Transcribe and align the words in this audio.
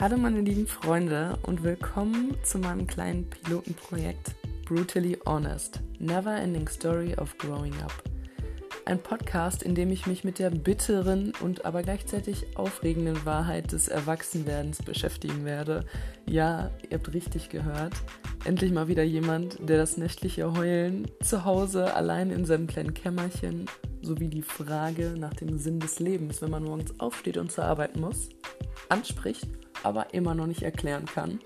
Hallo 0.00 0.16
meine 0.16 0.42
lieben 0.42 0.68
Freunde 0.68 1.36
und 1.42 1.64
willkommen 1.64 2.36
zu 2.44 2.60
meinem 2.60 2.86
kleinen 2.86 3.28
Pilotenprojekt 3.28 4.36
Brutally 4.64 5.18
Honest, 5.26 5.80
Never 5.98 6.36
Ending 6.36 6.68
Story 6.68 7.16
of 7.16 7.36
Growing 7.36 7.74
Up. 7.82 8.04
Ein 8.84 9.02
Podcast, 9.02 9.64
in 9.64 9.74
dem 9.74 9.90
ich 9.90 10.06
mich 10.06 10.22
mit 10.22 10.38
der 10.38 10.50
bitteren 10.50 11.32
und 11.40 11.64
aber 11.64 11.82
gleichzeitig 11.82 12.56
aufregenden 12.56 13.26
Wahrheit 13.26 13.72
des 13.72 13.88
Erwachsenwerdens 13.88 14.84
beschäftigen 14.84 15.44
werde. 15.44 15.84
Ja, 16.26 16.70
ihr 16.88 16.98
habt 16.98 17.12
richtig 17.12 17.48
gehört. 17.48 17.94
Endlich 18.44 18.70
mal 18.70 18.86
wieder 18.86 19.02
jemand, 19.02 19.68
der 19.68 19.78
das 19.78 19.96
nächtliche 19.96 20.52
Heulen 20.52 21.10
zu 21.24 21.44
Hause 21.44 21.92
allein 21.94 22.30
in 22.30 22.44
seinem 22.44 22.68
kleinen 22.68 22.94
Kämmerchen 22.94 23.66
sowie 24.00 24.28
die 24.28 24.42
Frage 24.42 25.16
nach 25.18 25.34
dem 25.34 25.58
Sinn 25.58 25.80
des 25.80 25.98
Lebens, 25.98 26.40
wenn 26.40 26.50
man 26.50 26.62
morgens 26.62 27.00
aufsteht 27.00 27.36
und 27.36 27.50
zur 27.50 27.64
Arbeit 27.64 27.96
muss, 27.96 28.28
anspricht, 28.88 29.48
aber 29.88 30.12
immer 30.12 30.34
noch 30.34 30.46
nicht 30.46 30.62
erklären 30.62 31.06
kann. 31.06 31.40